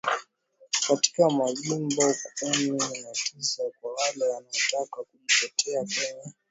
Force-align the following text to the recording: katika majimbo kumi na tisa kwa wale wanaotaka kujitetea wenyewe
katika 0.87 1.29
majimbo 1.29 2.13
kumi 2.39 2.77
na 2.79 3.11
tisa 3.11 3.63
kwa 3.81 3.93
wale 3.93 4.23
wanaotaka 4.27 5.03
kujitetea 5.11 5.79
wenyewe 5.81 6.33